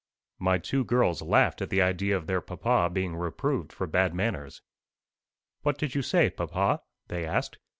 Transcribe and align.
'"My 0.49 0.57
two 0.57 0.83
girls 0.83 1.21
laughed 1.21 1.61
at 1.61 1.69
the 1.69 1.83
idea 1.83 2.17
of 2.17 2.25
their 2.25 2.41
papa 2.41 2.89
being 2.91 3.15
reproved 3.15 3.71
for 3.71 3.85
bad 3.85 4.15
manners. 4.15 4.63
"What 5.61 5.77
did 5.77 5.93
you 5.93 6.01
say, 6.01 6.31
papa?" 6.31 6.81
they 7.07 7.23
asked. 7.23 7.59